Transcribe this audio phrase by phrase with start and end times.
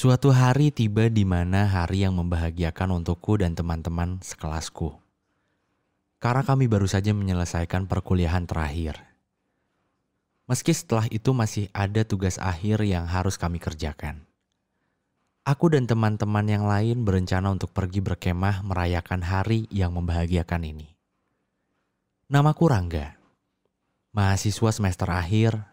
[0.00, 4.96] Suatu hari tiba di mana hari yang membahagiakan untukku dan teman-teman sekelasku.
[6.16, 8.96] Karena kami baru saja menyelesaikan perkuliahan terakhir.
[10.48, 14.24] Meski setelah itu masih ada tugas akhir yang harus kami kerjakan.
[15.44, 20.96] Aku dan teman-teman yang lain berencana untuk pergi berkemah merayakan hari yang membahagiakan ini.
[22.32, 23.20] Namaku Rangga,
[24.16, 25.69] mahasiswa semester akhir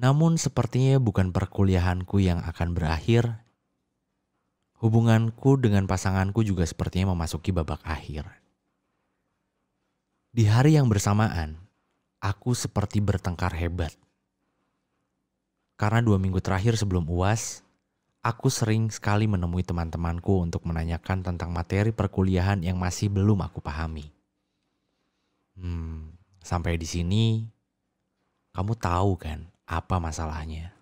[0.00, 3.44] namun sepertinya bukan perkuliahanku yang akan berakhir.
[4.82, 8.26] Hubunganku dengan pasanganku juga sepertinya memasuki babak akhir.
[10.32, 11.60] Di hari yang bersamaan,
[12.18, 13.94] aku seperti bertengkar hebat.
[15.78, 17.62] Karena dua minggu terakhir sebelum UAS,
[18.26, 24.10] aku sering sekali menemui teman-temanku untuk menanyakan tentang materi perkuliahan yang masih belum aku pahami.
[25.54, 27.46] Hmm, sampai di sini,
[28.50, 30.74] kamu tahu kan apa masalahnya.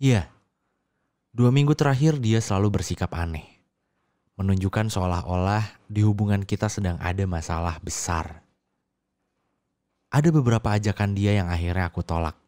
[0.00, 0.32] Iya,
[1.36, 3.44] dua minggu terakhir dia selalu bersikap aneh.
[4.40, 8.40] Menunjukkan seolah-olah di hubungan kita sedang ada masalah besar.
[10.08, 12.40] Ada beberapa ajakan dia yang akhirnya aku tolak.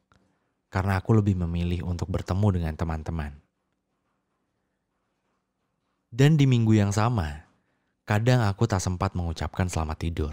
[0.72, 3.36] Karena aku lebih memilih untuk bertemu dengan teman-teman.
[6.08, 7.44] Dan di minggu yang sama,
[8.08, 10.32] kadang aku tak sempat mengucapkan selamat tidur.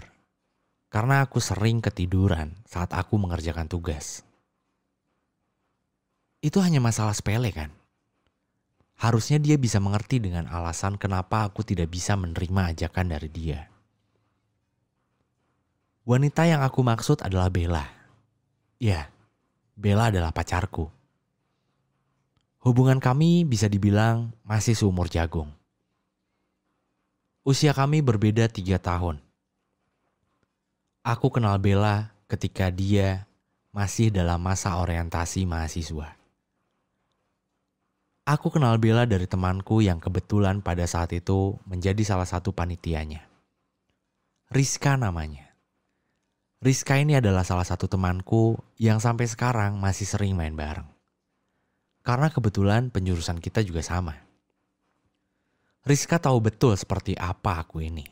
[0.88, 4.24] Karena aku sering ketiduran saat aku mengerjakan tugas
[6.40, 7.68] itu hanya masalah sepele kan?
[9.00, 13.68] Harusnya dia bisa mengerti dengan alasan kenapa aku tidak bisa menerima ajakan dari dia.
[16.04, 17.84] Wanita yang aku maksud adalah Bella.
[18.76, 19.08] Ya,
[19.76, 20.88] Bella adalah pacarku.
[22.60, 25.48] Hubungan kami bisa dibilang masih seumur jagung.
[27.40, 29.16] Usia kami berbeda tiga tahun.
[31.00, 33.24] Aku kenal Bella ketika dia
[33.72, 36.19] masih dalam masa orientasi mahasiswa.
[38.30, 43.26] Aku kenal Bella dari temanku yang kebetulan pada saat itu menjadi salah satu panitianya.
[44.54, 45.50] Rizka namanya.
[46.62, 50.86] Rizka ini adalah salah satu temanku yang sampai sekarang masih sering main bareng.
[52.06, 54.14] Karena kebetulan penjurusan kita juga sama.
[55.82, 58.06] Rizka tahu betul seperti apa aku ini.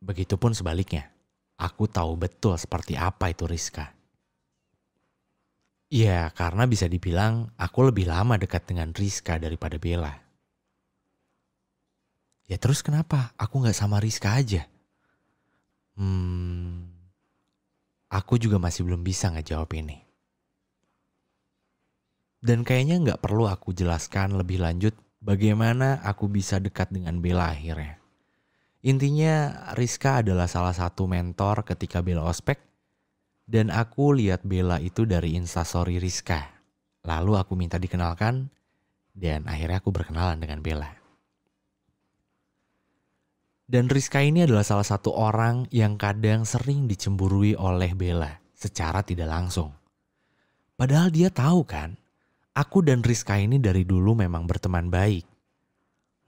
[0.00, 1.12] Begitupun sebaliknya,
[1.60, 3.99] aku tahu betul seperti apa itu Rizka.
[5.90, 10.14] Iya, karena bisa dibilang aku lebih lama dekat dengan Rizka daripada Bella.
[12.46, 14.70] Ya terus kenapa aku gak sama Rizka aja?
[15.98, 16.94] Hmm,
[18.06, 19.98] aku juga masih belum bisa ngejawab ini.
[22.38, 27.98] Dan kayaknya gak perlu aku jelaskan lebih lanjut bagaimana aku bisa dekat dengan Bella akhirnya.
[28.86, 32.69] Intinya Rizka adalah salah satu mentor ketika Bella ospek
[33.50, 36.54] dan aku lihat Bella itu dari instastory Rizka.
[37.02, 38.46] Lalu aku minta dikenalkan
[39.10, 40.86] dan akhirnya aku berkenalan dengan Bella.
[43.66, 49.26] Dan Rizka ini adalah salah satu orang yang kadang sering dicemburui oleh Bella secara tidak
[49.26, 49.74] langsung.
[50.78, 51.98] Padahal dia tahu kan,
[52.54, 55.26] aku dan Rizka ini dari dulu memang berteman baik.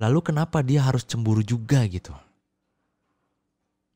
[0.03, 2.10] Lalu kenapa dia harus cemburu juga gitu?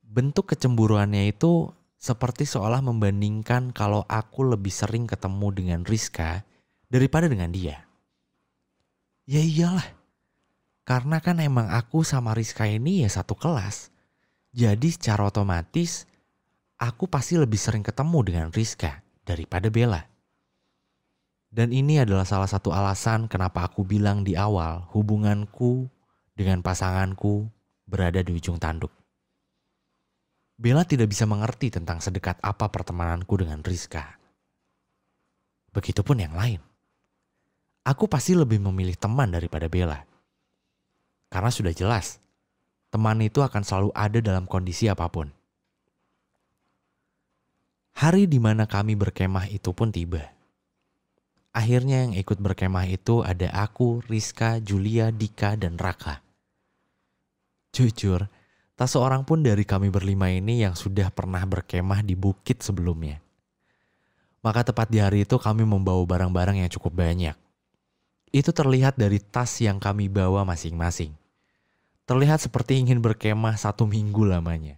[0.06, 1.74] Bentuk kecemburuannya itu
[2.06, 6.46] seperti seolah membandingkan kalau aku lebih sering ketemu dengan Rizka
[6.86, 7.82] daripada dengan dia.
[9.26, 9.90] Ya iyalah,
[10.86, 13.90] karena kan emang aku sama Rizka ini ya satu kelas.
[14.54, 16.06] Jadi secara otomatis
[16.78, 20.06] aku pasti lebih sering ketemu dengan Rizka daripada Bella.
[21.50, 25.90] Dan ini adalah salah satu alasan kenapa aku bilang di awal hubunganku
[26.38, 27.50] dengan pasanganku
[27.88, 28.94] berada di ujung tanduk.
[30.56, 34.16] Bella tidak bisa mengerti tentang sedekat apa pertemananku dengan Rizka.
[35.76, 36.64] Begitupun yang lain.
[37.84, 40.08] Aku pasti lebih memilih teman daripada Bella.
[41.28, 42.24] Karena sudah jelas,
[42.88, 45.28] teman itu akan selalu ada dalam kondisi apa pun.
[48.00, 50.24] Hari di mana kami berkemah itu pun tiba.
[51.52, 56.20] Akhirnya yang ikut berkemah itu ada aku, Rizka, Julia, Dika, dan Raka.
[57.72, 58.28] Jujur,
[58.76, 63.24] Tak seorang pun dari kami berlima ini yang sudah pernah berkemah di bukit sebelumnya.
[64.44, 67.32] Maka tepat di hari itu kami membawa barang-barang yang cukup banyak.
[68.28, 71.16] Itu terlihat dari tas yang kami bawa masing-masing.
[72.04, 74.76] Terlihat seperti ingin berkemah satu minggu lamanya.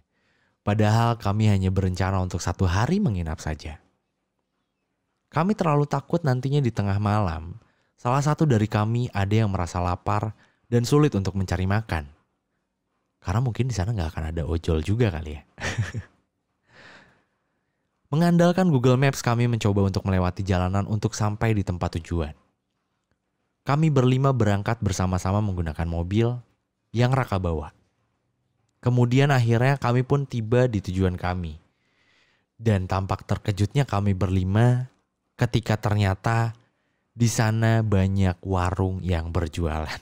[0.63, 3.83] Padahal kami hanya berencana untuk satu hari menginap saja.
[5.27, 7.59] Kami terlalu takut nantinya di tengah malam,
[7.99, 10.33] salah satu dari kami ada yang merasa lapar
[10.71, 12.18] dan sulit untuk mencari makan.
[13.19, 15.43] Karena mungkin di sana nggak akan ada ojol juga kali ya.
[18.11, 22.33] Mengandalkan Google Maps kami mencoba untuk melewati jalanan untuk sampai di tempat tujuan.
[23.69, 26.41] kami berlima berangkat bersama-sama menggunakan mobil
[26.89, 27.69] yang Raka bawa.
[28.81, 31.61] Kemudian akhirnya kami pun tiba di tujuan kami.
[32.59, 34.89] Dan tampak terkejutnya kami berlima
[35.37, 36.57] ketika ternyata
[37.13, 40.01] di sana banyak warung yang berjualan.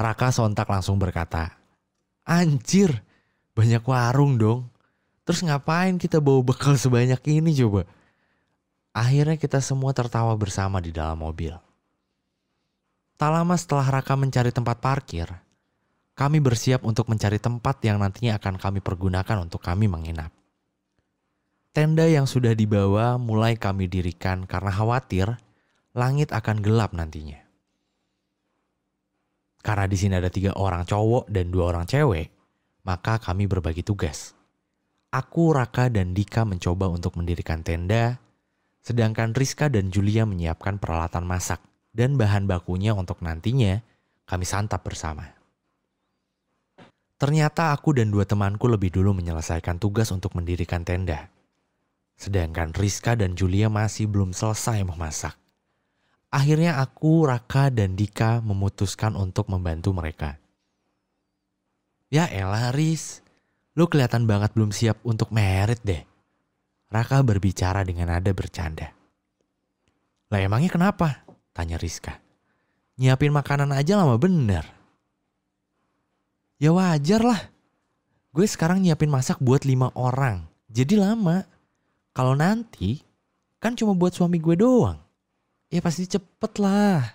[0.00, 1.59] Raka sontak langsung berkata,
[2.30, 3.02] Anjir,
[3.58, 4.70] banyak warung dong.
[5.26, 7.90] Terus ngapain kita bawa bekal sebanyak ini coba?
[8.94, 11.50] Akhirnya kita semua tertawa bersama di dalam mobil.
[13.18, 15.26] Tak lama setelah Raka mencari tempat parkir,
[16.14, 20.30] kami bersiap untuk mencari tempat yang nantinya akan kami pergunakan untuk kami menginap.
[21.74, 25.34] Tenda yang sudah dibawa mulai kami dirikan karena khawatir
[25.98, 27.49] langit akan gelap nantinya.
[29.60, 32.32] Karena di sini ada tiga orang cowok dan dua orang cewek,
[32.88, 34.32] maka kami berbagi tugas.
[35.10, 38.22] Aku, Raka, dan Dika mencoba untuk mendirikan tenda,
[38.80, 41.60] sedangkan Rizka dan Julia menyiapkan peralatan masak
[41.90, 43.82] dan bahan bakunya untuk nantinya
[44.24, 45.26] kami santap bersama.
[47.20, 51.28] Ternyata aku dan dua temanku lebih dulu menyelesaikan tugas untuk mendirikan tenda.
[52.16, 55.39] Sedangkan Rizka dan Julia masih belum selesai memasak.
[56.30, 60.38] Akhirnya aku, Raka, dan Dika memutuskan untuk membantu mereka.
[62.06, 63.22] Ya elah Riz,
[63.74, 66.06] lu kelihatan banget belum siap untuk merit deh.
[66.90, 68.94] Raka berbicara dengan nada bercanda.
[70.30, 71.26] Lah emangnya kenapa?
[71.50, 72.18] Tanya Rizka.
[72.98, 74.62] Nyiapin makanan aja lama bener.
[76.62, 77.42] Ya wajar lah.
[78.30, 80.46] Gue sekarang nyiapin masak buat lima orang.
[80.70, 81.42] Jadi lama.
[82.14, 83.02] Kalau nanti
[83.58, 85.09] kan cuma buat suami gue doang.
[85.70, 87.14] Ya pasti cepet lah.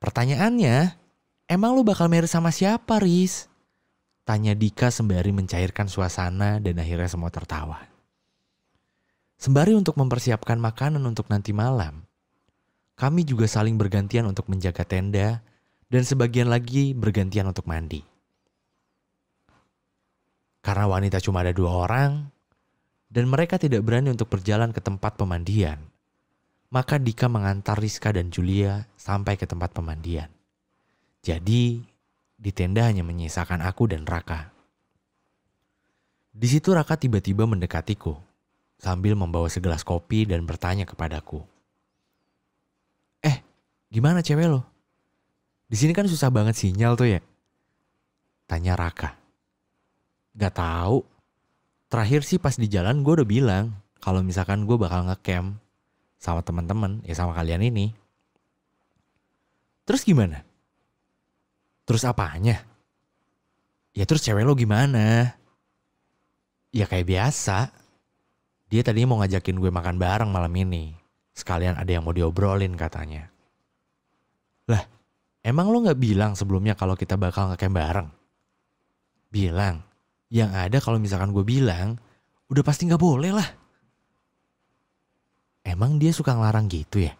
[0.00, 0.96] Pertanyaannya,
[1.44, 3.52] emang lu bakal married sama siapa, Riz?
[4.24, 7.84] Tanya Dika sembari mencairkan suasana dan akhirnya semua tertawa.
[9.36, 12.08] Sembari untuk mempersiapkan makanan untuk nanti malam,
[12.96, 15.44] kami juga saling bergantian untuk menjaga tenda
[15.90, 18.00] dan sebagian lagi bergantian untuk mandi.
[20.62, 22.30] Karena wanita cuma ada dua orang
[23.10, 25.89] dan mereka tidak berani untuk berjalan ke tempat pemandian,
[26.70, 30.30] maka Dika mengantar Rizka dan Julia sampai ke tempat pemandian.
[31.20, 31.82] Jadi,
[32.40, 34.48] di tenda hanya menyisakan aku dan Raka.
[36.30, 38.16] Di situ Raka tiba-tiba mendekatiku
[38.80, 41.44] sambil membawa segelas kopi dan bertanya kepadaku.
[43.90, 44.62] Gimana cewek lo?
[45.66, 47.20] Di sini kan susah banget sinyal tuh ya.
[48.46, 49.18] Tanya Raka.
[50.38, 51.02] Gak tahu.
[51.90, 55.58] Terakhir sih pas di jalan gue udah bilang kalau misalkan gue bakal ngecamp
[56.20, 57.96] sama teman-teman ya sama kalian ini.
[59.88, 60.44] Terus gimana?
[61.88, 62.62] Terus apanya?
[63.96, 65.34] Ya terus cewek lo gimana?
[66.70, 67.74] Ya kayak biasa.
[68.70, 70.94] Dia tadinya mau ngajakin gue makan bareng malam ini.
[71.34, 73.26] Sekalian ada yang mau diobrolin katanya.
[74.70, 74.86] Lah,
[75.42, 78.08] emang lo gak bilang sebelumnya kalau kita bakal ngecamp bareng?
[79.26, 79.82] Bilang.
[80.30, 81.98] Yang ada kalau misalkan gue bilang,
[82.46, 83.59] udah pasti gak boleh lah.
[85.64, 87.14] Emang dia suka ngelarang gitu ya?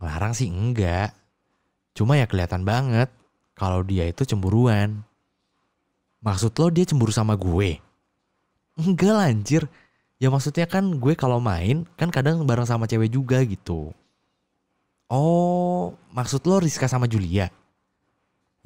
[0.00, 1.12] Ngelarang sih enggak.
[1.92, 3.10] Cuma ya kelihatan banget
[3.58, 5.02] kalau dia itu cemburuan.
[6.22, 7.78] Maksud lo dia cemburu sama gue?
[8.78, 9.62] Enggak lanjir.
[10.18, 13.94] Ya maksudnya kan gue kalau main kan kadang bareng sama cewek juga gitu.
[15.08, 17.48] Oh, maksud lo Rizka sama Julia?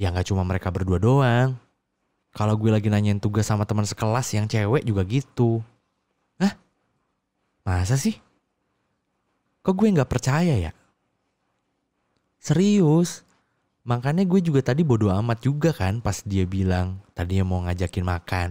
[0.01, 1.55] Ya nggak cuma mereka berdua doang.
[2.33, 5.61] Kalau gue lagi nanyain tugas sama teman sekelas yang cewek juga gitu.
[6.41, 6.57] Hah?
[7.63, 8.19] Masa sih?
[9.63, 10.75] Kok gue nggak percaya ya?
[12.43, 13.23] Serius?
[13.87, 18.51] Makanya gue juga tadi bodo amat juga kan pas dia bilang tadinya mau ngajakin makan.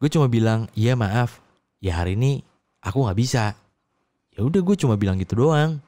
[0.00, 1.40] Gue cuma bilang, iya maaf,
[1.80, 2.44] ya hari ini
[2.80, 3.56] aku nggak bisa.
[4.36, 5.80] Ya udah gue cuma bilang gitu doang.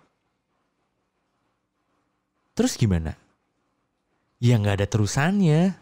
[2.56, 3.12] Terus gimana?
[4.40, 5.76] Ya nggak ada terusannya.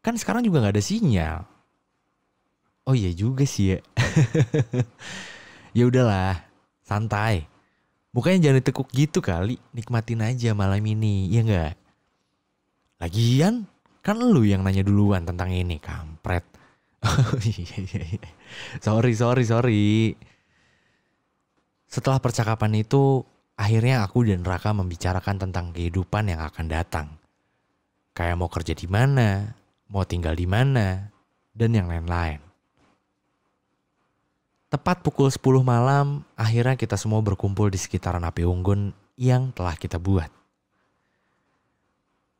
[0.00, 1.51] Kan sekarang juga nggak ada sinyal.
[2.82, 3.78] Oh iya juga sih ya.
[5.76, 6.42] ya udahlah,
[6.82, 7.46] santai.
[8.12, 11.74] Mukanya jangan ditekuk gitu kali, nikmatin aja malam ini, ya nggak?
[13.00, 13.64] Lagian,
[14.04, 16.44] kan lu yang nanya duluan tentang ini, kampret.
[17.02, 18.30] Oh iya, iya, iya.
[18.78, 20.14] Sorry, sorry, sorry.
[21.90, 23.26] Setelah percakapan itu,
[23.62, 27.06] Akhirnya aku dan Raka membicarakan tentang kehidupan yang akan datang.
[28.10, 29.54] Kayak mau kerja di mana,
[29.92, 31.14] mau tinggal di mana,
[31.54, 32.40] dan yang lain-lain.
[34.72, 40.00] Tepat pukul 10 malam, akhirnya kita semua berkumpul di sekitaran api unggun yang telah kita
[40.00, 40.32] buat.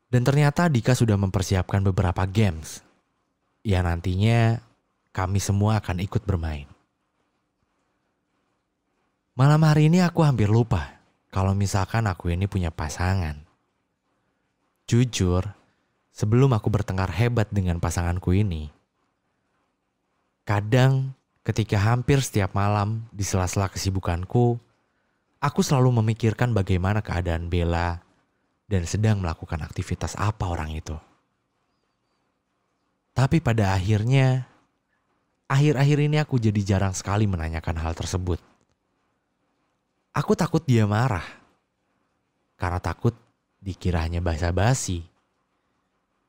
[0.08, 2.80] Dan ternyata Dika sudah mempersiapkan beberapa games
[3.60, 4.64] yang nantinya
[5.12, 6.64] kami semua akan ikut bermain.
[9.36, 13.44] Malam hari ini aku hampir lupa kalau misalkan aku ini punya pasangan.
[14.88, 15.52] Jujur,
[16.16, 18.72] sebelum aku bertengkar hebat dengan pasanganku ini,
[20.48, 21.12] kadang
[21.42, 24.58] ketika hampir setiap malam di sela-sela kesibukanku,
[25.42, 27.98] aku selalu memikirkan bagaimana keadaan Bella
[28.70, 30.94] dan sedang melakukan aktivitas apa orang itu.
[33.12, 34.48] Tapi pada akhirnya,
[35.50, 38.40] akhir-akhir ini aku jadi jarang sekali menanyakan hal tersebut.
[40.16, 41.24] Aku takut dia marah.
[42.56, 43.12] Karena takut
[43.60, 45.04] dikira hanya basa-basi.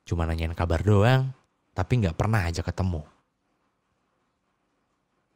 [0.04, 1.32] Cuma nanyain kabar doang,
[1.72, 3.13] tapi nggak pernah aja ketemu.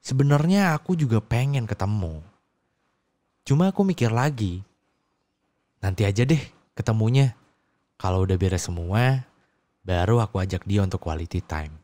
[0.07, 2.23] Sebenarnya aku juga pengen ketemu.
[3.43, 4.63] Cuma aku mikir lagi.
[5.83, 6.39] Nanti aja deh
[6.71, 7.35] ketemunya.
[7.99, 9.27] Kalau udah beres semua,
[9.83, 11.75] baru aku ajak dia untuk quality time.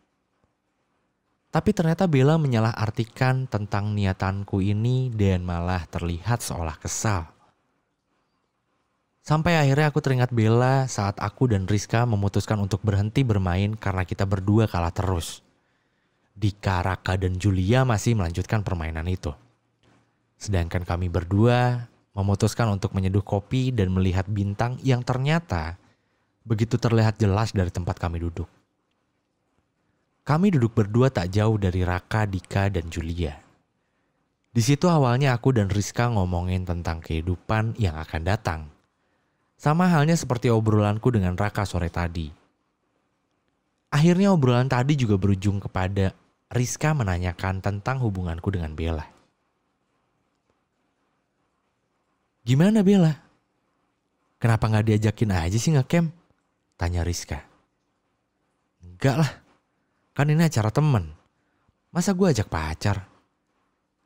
[1.52, 7.28] Tapi ternyata Bella menyalahartikan tentang niatanku ini dan malah terlihat seolah kesal.
[9.20, 14.24] Sampai akhirnya aku teringat Bella saat aku dan Rizka memutuskan untuk berhenti bermain karena kita
[14.24, 15.44] berdua kalah terus.
[16.34, 19.32] Dika, Raka, dan Julia masih melanjutkan permainan itu.
[20.36, 25.78] Sedangkan kami berdua memutuskan untuk menyeduh kopi dan melihat bintang yang ternyata
[26.44, 28.50] begitu terlihat jelas dari tempat kami duduk.
[30.24, 33.36] Kami duduk berdua tak jauh dari Raka, Dika, dan Julia.
[34.54, 38.62] Di situ awalnya aku dan Rizka ngomongin tentang kehidupan yang akan datang.
[39.58, 42.30] Sama halnya seperti obrolanku dengan Raka sore tadi.
[43.90, 46.14] Akhirnya obrolan tadi juga berujung kepada
[46.54, 49.06] Rizka menanyakan tentang hubunganku dengan Bella.
[52.46, 53.14] Gimana Bella?
[54.38, 56.14] Kenapa nggak diajakin aja sih ngecamp?
[56.78, 57.42] Tanya Rizka.
[58.86, 59.32] Enggak lah,
[60.14, 61.10] kan ini acara temen.
[61.90, 63.02] Masa gue ajak pacar?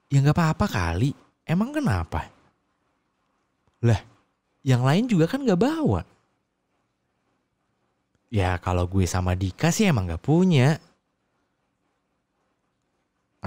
[0.07, 1.11] Ya nggak apa-apa kali,
[1.43, 2.29] emang kenapa?
[3.83, 3.99] Lah,
[4.65, 6.01] yang lain juga kan gak bawa.
[8.27, 10.75] Ya kalau gue sama Dika sih emang gak punya.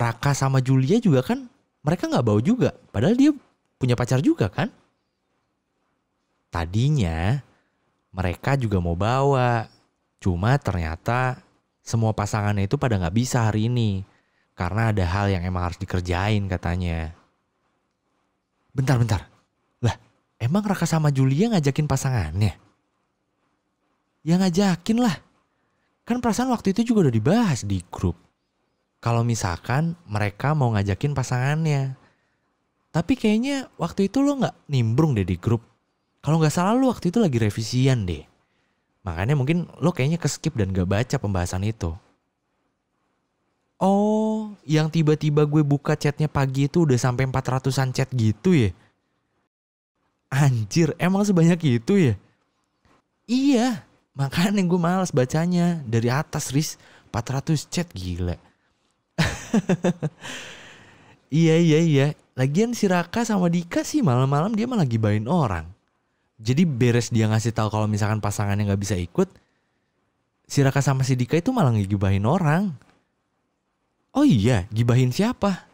[0.00, 1.44] Raka sama Julia juga kan
[1.84, 2.72] mereka gak bawa juga.
[2.88, 3.36] Padahal dia
[3.76, 4.72] punya pacar juga kan?
[6.48, 7.44] Tadinya
[8.10, 9.68] mereka juga mau bawa.
[10.20, 11.40] Cuma ternyata
[11.84, 14.04] semua pasangannya itu pada nggak bisa hari ini.
[14.56, 17.16] Karena ada hal yang emang harus dikerjain katanya.
[18.76, 19.24] Bentar, bentar.
[19.80, 19.96] Lah,
[20.36, 22.52] emang Raka sama Julia ngajakin pasangannya?
[24.20, 25.16] Ya ngajakin lah.
[26.04, 28.29] Kan perasaan waktu itu juga udah dibahas di grup.
[29.00, 31.96] Kalau misalkan mereka mau ngajakin pasangannya.
[32.92, 35.64] Tapi kayaknya waktu itu lo nggak nimbrung deh di grup.
[36.20, 38.28] Kalau nggak salah lu waktu itu lagi revisian deh.
[39.00, 41.96] Makanya mungkin lo kayaknya keskip dan gak baca pembahasan itu.
[43.80, 48.76] Oh, yang tiba-tiba gue buka chatnya pagi itu udah sampai 400-an chat gitu ya?
[50.28, 52.14] Anjir, emang sebanyak itu ya?
[53.24, 53.80] Iya,
[54.12, 55.80] makanya gue males bacanya.
[55.88, 56.76] Dari atas, Riz.
[57.08, 58.36] 400 chat, gila.
[61.42, 62.06] iya, iya, iya.
[62.38, 65.68] Lagian si Raka sama Dika sih malam-malam dia malah gibain orang.
[66.40, 69.28] Jadi beres dia ngasih tahu kalau misalkan pasangannya nggak bisa ikut,
[70.48, 72.72] si Raka sama si Dika itu malah ngegibahin orang.
[74.16, 75.68] Oh iya, gibahin siapa?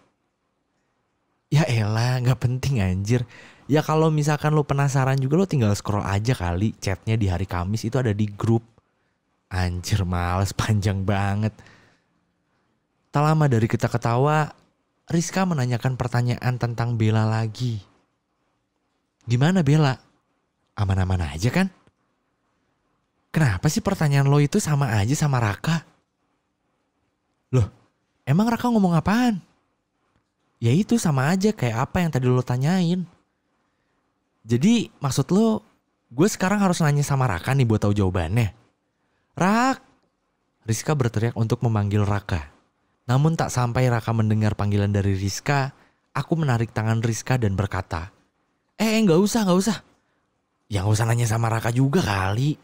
[1.49, 3.23] Ya elah, nggak penting anjir.
[3.66, 7.87] Ya kalau misalkan lo penasaran juga lo tinggal scroll aja kali chatnya di hari Kamis
[7.87, 8.62] itu ada di grup.
[9.50, 11.54] Anjir males panjang banget.
[13.11, 14.53] Tak lama dari kita ketawa,
[15.07, 17.79] Rizka menanyakan pertanyaan tentang Bella lagi.
[19.27, 20.07] Gimana Bella?
[20.77, 21.73] aman-aman aja kan?
[23.33, 25.85] Kenapa sih pertanyaan lo itu sama aja sama Raka?
[27.53, 27.69] Loh,
[28.29, 29.41] emang Raka ngomong apaan?
[30.57, 33.05] Ya itu sama aja kayak apa yang tadi lo tanyain.
[34.47, 35.61] Jadi maksud lo,
[36.09, 38.57] gue sekarang harus nanya sama Raka nih buat tahu jawabannya.
[39.37, 39.85] Rak!
[40.65, 42.56] Rizka berteriak untuk memanggil Raka.
[43.07, 45.71] Namun tak sampai Raka mendengar panggilan dari Rizka,
[46.11, 48.11] aku menarik tangan Rizka dan berkata,
[48.77, 49.79] Eh, nggak usah, nggak usah.
[50.67, 52.59] Ya gak usah nanya sama Raka juga kali.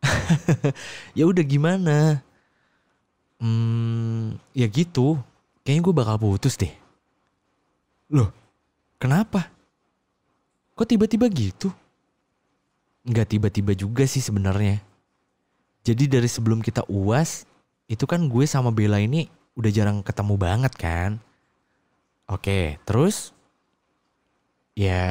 [1.18, 2.22] ya udah gimana?
[3.42, 5.18] Hmm, ya gitu.
[5.66, 6.70] Kayaknya gue bakal putus deh.
[8.14, 8.30] Loh,
[9.02, 9.50] kenapa?
[10.78, 11.74] Kok tiba-tiba gitu?
[13.02, 14.78] Nggak tiba-tiba juga sih sebenarnya.
[15.82, 17.44] Jadi dari sebelum kita uas,
[17.90, 21.22] itu kan gue sama Bella ini udah jarang ketemu banget kan.
[22.30, 23.34] Oke, terus
[24.76, 25.02] ya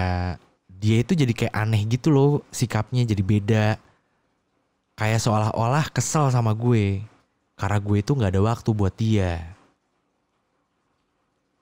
[0.68, 3.66] dia itu jadi kayak aneh gitu loh sikapnya jadi beda
[4.96, 7.04] kayak seolah-olah kesel sama gue
[7.60, 9.52] karena gue itu nggak ada waktu buat dia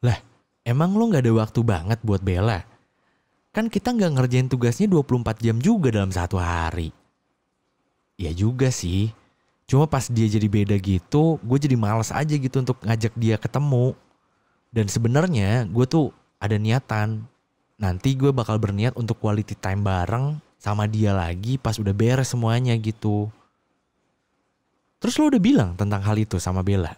[0.05, 0.21] lah
[0.67, 2.67] Emang lo gak ada waktu banget buat Bella?
[3.55, 6.91] Kan kita gak ngerjain tugasnya 24 jam juga dalam satu hari.
[8.19, 9.15] Ya juga sih.
[9.67, 13.91] Cuma pas dia jadi beda gitu, gue jadi males aja gitu untuk ngajak dia ketemu.
[14.71, 17.27] Dan sebenarnya gue tuh ada niatan.
[17.75, 22.73] Nanti gue bakal berniat untuk quality time bareng sama dia lagi pas udah beres semuanya
[22.79, 23.27] gitu.
[24.97, 26.97] Terus lo udah bilang tentang hal itu sama Bella?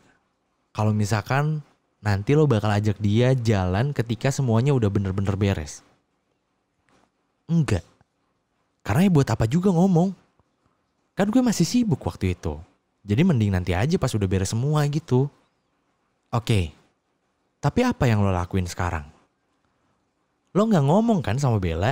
[0.71, 1.59] Kalau misalkan
[1.99, 5.83] nanti lo bakal ajak dia jalan ketika semuanya udah bener-bener beres.
[7.49, 7.83] Enggak.
[8.85, 10.15] Karena ya buat apa juga ngomong.
[11.19, 12.55] Kan gue masih sibuk waktu itu.
[13.03, 15.27] Jadi mending nanti aja pas udah beres semua gitu.
[16.31, 16.71] Oke.
[17.59, 19.03] Tapi apa yang lo lakuin sekarang?
[20.55, 21.91] Lo gak ngomong kan sama Bella?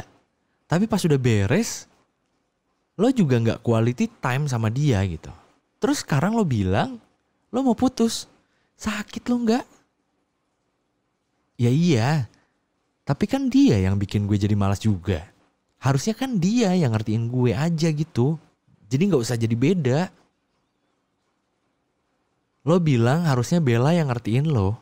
[0.64, 1.92] Tapi pas udah beres,
[2.96, 5.32] lo juga gak quality time sama dia gitu.
[5.84, 6.96] Terus sekarang lo bilang,
[7.52, 8.32] lo mau putus.
[8.80, 9.68] Sakit lo gak?
[11.60, 12.32] Ya iya,
[13.04, 15.28] tapi kan dia yang bikin gue jadi malas juga.
[15.84, 18.40] Harusnya kan dia yang ngertiin gue aja gitu.
[18.88, 20.00] Jadi gak usah jadi beda.
[22.68, 24.76] Lo bilang harusnya Bella yang ngertiin lo.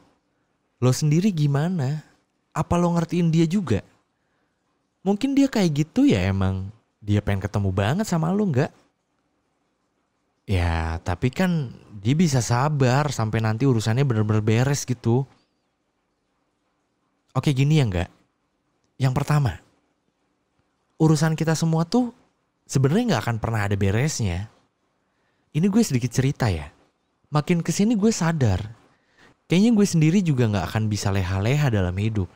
[0.82, 2.02] Lo sendiri gimana?
[2.54, 3.82] Apa lo ngertiin dia juga?
[5.06, 6.74] Mungkin dia kayak gitu ya emang.
[6.98, 8.74] Dia pengen ketemu banget sama lo nggak?
[10.46, 15.26] Ya tapi kan dia bisa sabar sampai nanti urusannya bener-bener beres gitu.
[17.34, 18.10] Oke gini ya nggak?
[18.98, 19.60] Yang pertama,
[20.98, 22.16] urusan kita semua tuh
[22.66, 24.50] sebenarnya nggak akan pernah ada beresnya.
[25.56, 26.76] Ini gue sedikit cerita ya
[27.36, 28.64] makin ke sini gue sadar,
[29.52, 32.32] kayaknya gue sendiri juga gak akan bisa leha-leha dalam hidup.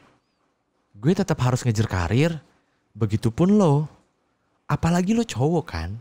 [0.99, 2.31] Gue tetap harus ngejar karir,
[2.91, 3.87] begitupun lo.
[4.67, 5.95] Apalagi lo cowok kan.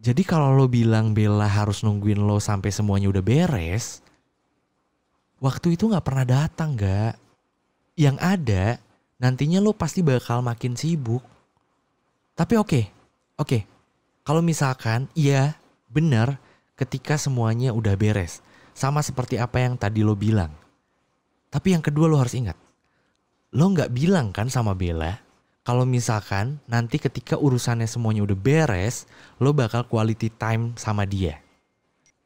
[0.00, 4.00] Jadi kalau lo bilang Bella harus nungguin lo sampai semuanya udah beres,
[5.42, 7.18] waktu itu gak pernah datang gak?
[7.98, 8.64] Yang ada,
[9.20, 11.20] nantinya lo pasti bakal makin sibuk.
[12.38, 12.84] Tapi oke, okay,
[13.38, 13.64] oke.
[14.26, 15.56] Kalau misalkan, iya,
[15.88, 16.36] benar,
[16.76, 18.44] ketika semuanya udah beres.
[18.76, 20.52] Sama seperti apa yang tadi lo bilang.
[21.48, 22.54] Tapi yang kedua lo harus ingat.
[23.56, 25.28] Lo nggak bilang kan sama Bella
[25.68, 29.04] kalau misalkan nanti ketika urusannya semuanya udah beres,
[29.36, 31.44] lo bakal quality time sama dia.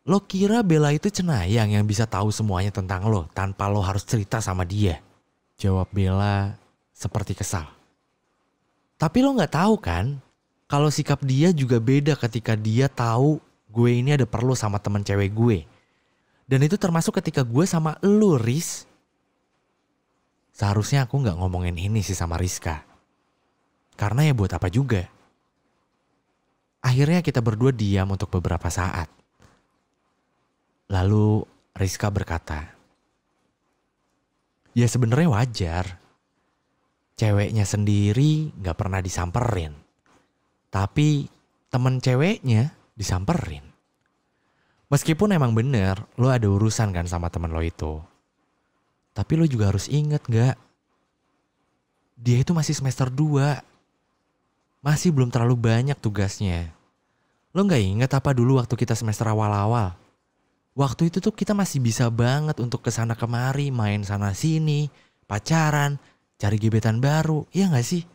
[0.06, 4.38] Lo kira Bella itu cenayang yang bisa tahu semuanya tentang lo tanpa lo harus cerita
[4.38, 5.02] sama dia?
[5.58, 6.54] Jawab Bella
[6.94, 7.66] seperti kesal.
[8.94, 10.22] Tapi lo nggak tahu kan
[10.72, 15.28] kalau sikap dia juga beda ketika dia tahu gue ini ada perlu sama temen cewek
[15.36, 15.68] gue.
[16.48, 18.88] Dan itu termasuk ketika gue sama lu, Riz.
[20.56, 22.88] Seharusnya aku gak ngomongin ini sih sama Rizka.
[24.00, 25.04] Karena ya buat apa juga.
[26.80, 29.12] Akhirnya kita berdua diam untuk beberapa saat.
[30.88, 31.44] Lalu
[31.76, 32.72] Rizka berkata,
[34.72, 36.00] Ya sebenarnya wajar.
[37.20, 39.81] Ceweknya sendiri gak pernah disamperin.
[40.72, 41.28] Tapi
[41.68, 43.60] temen ceweknya disamperin.
[44.88, 48.00] Meskipun emang bener lo ada urusan kan sama temen lo itu.
[49.12, 50.56] Tapi lo juga harus inget gak?
[52.16, 53.60] Dia itu masih semester 2.
[54.80, 56.72] Masih belum terlalu banyak tugasnya.
[57.52, 59.92] Lo gak inget apa dulu waktu kita semester awal-awal?
[60.72, 64.88] Waktu itu tuh kita masih bisa banget untuk ke sana kemari, main sana sini,
[65.28, 66.00] pacaran,
[66.40, 68.08] cari gebetan baru, iya gak sih?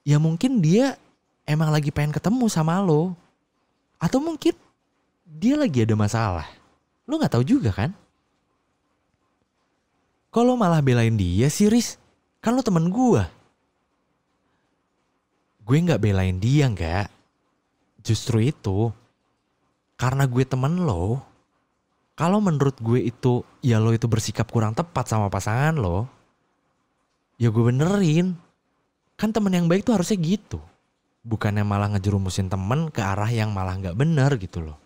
[0.00, 0.96] Ya mungkin dia
[1.46, 3.14] emang lagi pengen ketemu sama lo.
[3.96, 4.52] Atau mungkin
[5.24, 6.46] dia lagi ada masalah.
[7.06, 7.94] Lo gak tahu juga kan?
[10.34, 11.96] Kalau malah belain dia sih Riz,
[12.44, 13.24] kan lo temen gue.
[15.64, 17.08] Gue gak belain dia gak.
[18.04, 18.92] Justru itu,
[19.96, 21.24] karena gue temen lo,
[22.12, 26.04] kalau menurut gue itu, ya lo itu bersikap kurang tepat sama pasangan lo,
[27.40, 28.36] ya gue benerin.
[29.16, 30.60] Kan temen yang baik tuh harusnya gitu
[31.26, 34.78] bukannya malah ngejerumusin temen ke arah yang malah nggak bener gitu loh.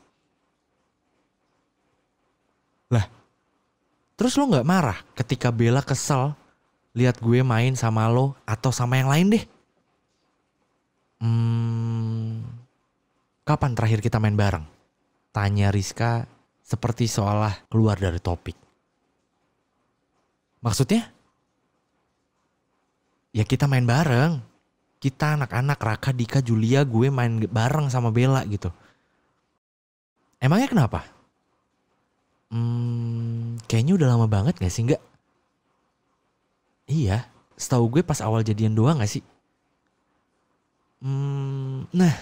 [2.88, 3.04] Lah,
[4.16, 6.32] terus lo nggak marah ketika Bella kesel
[6.96, 9.44] lihat gue main sama lo atau sama yang lain deh?
[11.20, 12.40] Hmm,
[13.44, 14.64] kapan terakhir kita main bareng?
[15.30, 16.24] Tanya Rizka
[16.64, 18.56] seperti seolah keluar dari topik.
[20.64, 21.06] Maksudnya?
[23.30, 24.49] Ya kita main bareng
[25.00, 28.68] kita anak-anak Raka, Dika, Julia, gue main bareng sama Bella gitu.
[30.36, 31.08] Emangnya kenapa?
[32.52, 35.02] Hmm, kayaknya udah lama banget gak sih nggak?
[36.90, 37.24] Iya,
[37.56, 39.24] setahu gue pas awal jadian doang gak sih?
[41.00, 42.12] Hmm, nah,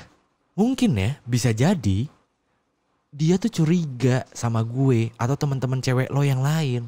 [0.54, 2.06] mungkin ya bisa jadi
[3.10, 6.86] dia tuh curiga sama gue atau teman-teman cewek lo yang lain.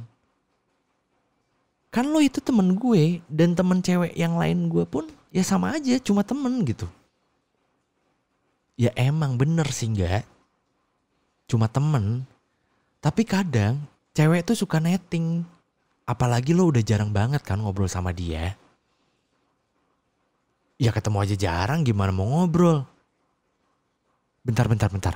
[1.91, 5.97] kan lo itu temen gue dan temen cewek yang lain gue pun ya sama aja
[6.03, 6.87] cuma temen gitu.
[8.75, 10.27] Ya emang bener sih enggak
[11.51, 12.23] cuma temen.
[13.03, 13.83] Tapi kadang
[14.15, 15.43] cewek tuh suka netting.
[16.07, 18.55] Apalagi lo udah jarang banget kan ngobrol sama dia.
[20.79, 22.87] Ya ketemu aja jarang gimana mau ngobrol?
[24.47, 25.15] Bentar bentar bentar.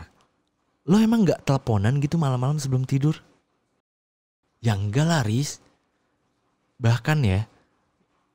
[0.84, 3.16] Lo emang nggak teleponan gitu malam-malam sebelum tidur?
[4.60, 5.64] Ya enggak lah Riz.
[6.76, 7.48] Bahkan ya,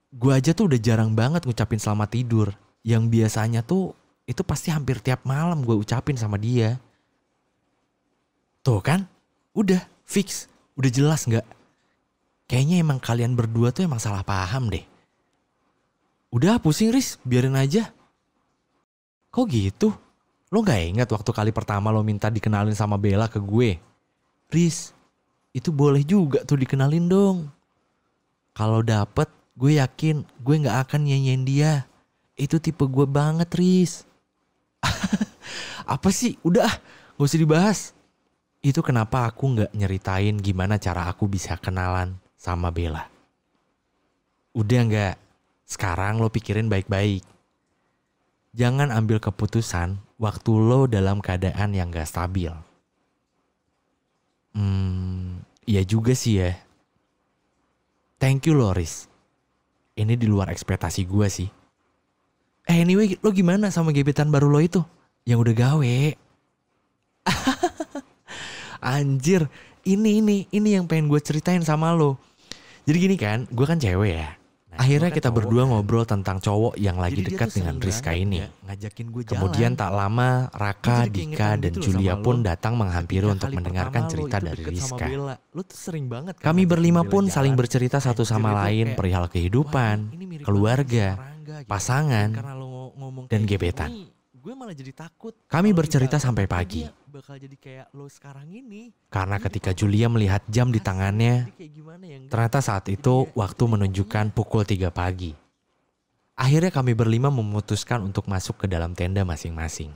[0.10, 2.48] gue aja tuh udah jarang banget ngucapin selamat tidur.
[2.82, 3.94] Yang biasanya tuh
[4.30, 6.78] itu pasti hampir tiap malam gue ucapin sama dia.
[8.62, 9.08] Tuh kan,
[9.58, 10.46] udah fix,
[10.78, 11.46] udah jelas nggak?
[12.50, 14.86] Kayaknya emang kalian berdua tuh emang salah paham deh.
[16.30, 17.90] Udah pusing Riz, biarin aja.
[19.34, 19.90] Kok gitu?
[20.50, 23.78] Lo gak ingat waktu kali pertama lo minta dikenalin sama Bella ke gue?
[24.50, 24.94] Riz,
[25.54, 27.38] itu boleh juga tuh dikenalin dong.
[28.54, 31.74] Kalau dapet, gue yakin gue nggak akan nyanyiin dia.
[32.40, 34.08] Itu tipe gue banget, Riz.
[35.96, 36.40] Apa sih?
[36.46, 36.72] Udah,
[37.20, 37.80] gak usah dibahas.
[38.64, 43.08] Itu kenapa aku nggak nyeritain gimana cara aku bisa kenalan sama Bella.
[44.56, 45.16] Udah nggak?
[45.68, 47.22] Sekarang lo pikirin baik-baik.
[48.56, 52.50] Jangan ambil keputusan waktu lo dalam keadaan yang gak stabil.
[54.56, 56.58] Hmm, iya juga sih ya.
[58.20, 59.09] Thank you Loris.
[60.00, 61.52] Ini di luar ekspektasi gue sih.
[62.64, 64.80] Eh anyway, lo gimana sama gebetan baru lo itu?
[65.28, 66.00] Yang udah gawe.
[68.96, 69.52] Anjir,
[69.84, 72.16] ini ini ini yang pengen gue ceritain sama lo.
[72.88, 74.39] Jadi gini kan, gue kan cewek ya.
[74.80, 75.76] Akhirnya kita berdua kan.
[75.76, 78.40] ngobrol tentang cowok yang lagi dekat dengan Rizka ini.
[78.40, 78.48] Ya.
[79.28, 84.64] Kemudian tak lama Raka, Dika, dan gitu Julia pun datang menghampiri untuk mendengarkan cerita dari
[84.64, 85.04] Rizka.
[85.04, 90.16] Kan Kami berlima pun saling bercerita satu sama lain perihal kehidupan,
[90.48, 91.36] keluarga,
[91.68, 92.40] pasangan,
[93.28, 94.08] dan gebetan.
[95.52, 96.88] Kami bercerita sampai pagi.
[97.10, 98.94] Bakal jadi kayak lo sekarang ini.
[99.10, 101.50] Karena ketika Julia melihat jam di tangannya,
[102.30, 105.34] ternyata saat itu waktu menunjukkan pukul 3 pagi.
[106.38, 109.90] Akhirnya kami berlima memutuskan untuk masuk ke dalam tenda masing-masing.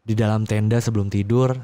[0.00, 1.60] Di dalam tenda sebelum tidur,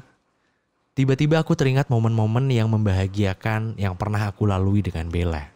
[0.93, 5.49] tiba-tiba aku teringat momen-momen yang membahagiakan yang pernah aku lalui dengan Bella.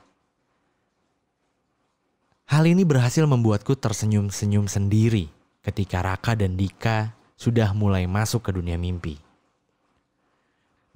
[2.50, 5.30] Hal ini berhasil membuatku tersenyum-senyum sendiri
[5.62, 9.22] ketika Raka dan Dika sudah mulai masuk ke dunia mimpi.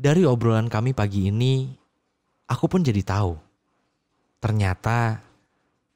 [0.01, 1.69] Dari obrolan kami pagi ini,
[2.49, 3.37] aku pun jadi tahu.
[4.41, 5.21] Ternyata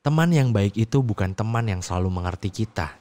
[0.06, 2.94] teman yang baik itu bukan teman yang selalu mengerti kita.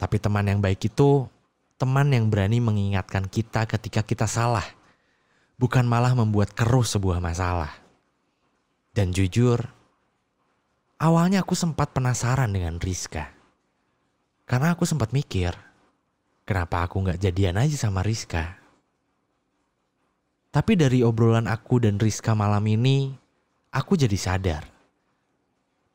[0.00, 1.28] Tapi teman yang baik itu
[1.76, 4.64] teman yang berani mengingatkan kita ketika kita salah.
[5.60, 7.70] Bukan malah membuat keruh sebuah masalah.
[8.96, 9.60] Dan jujur,
[10.96, 13.28] awalnya aku sempat penasaran dengan Rizka.
[14.48, 15.52] Karena aku sempat mikir,
[16.44, 18.56] kenapa aku nggak jadian aja sama Rizka?
[20.54, 23.10] Tapi dari obrolan aku dan Rizka malam ini,
[23.74, 24.62] aku jadi sadar.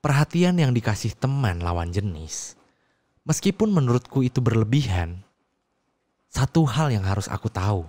[0.03, 2.59] Perhatian yang dikasih teman lawan jenis,
[3.23, 5.23] meskipun menurutku itu berlebihan,
[6.27, 7.87] satu hal yang harus aku tahu.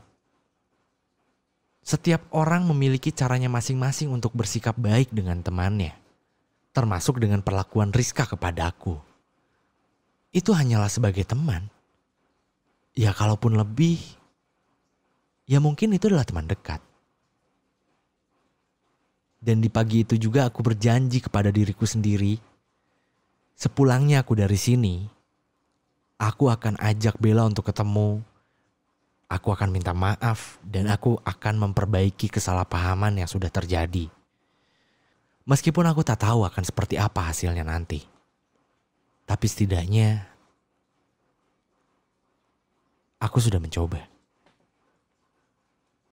[1.82, 5.96] Setiap orang memiliki caranya masing-masing untuk bersikap baik dengan temannya,
[6.70, 9.10] termasuk dengan perlakuan Rizka kepadaku
[10.30, 11.66] itu hanyalah sebagai teman.
[12.94, 14.02] Ya kalaupun lebih,
[15.46, 16.82] ya mungkin itu adalah teman dekat.
[19.40, 22.36] Dan di pagi itu juga aku berjanji kepada diriku sendiri,
[23.56, 25.08] sepulangnya aku dari sini,
[26.20, 28.20] aku akan ajak Bella untuk ketemu.
[29.30, 34.10] Aku akan minta maaf dan aku akan memperbaiki kesalahpahaman yang sudah terjadi.
[35.46, 38.02] Meskipun aku tak tahu akan seperti apa hasilnya nanti.
[39.30, 40.29] Tapi setidaknya
[43.20, 44.09] aku sudah mencoba.